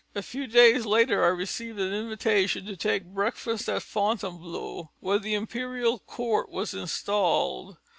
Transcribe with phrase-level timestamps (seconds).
[0.15, 5.35] A few days later I received an invitation to take breakfast at Fontainebleau where the
[5.35, 7.77] Imperial Court was installed.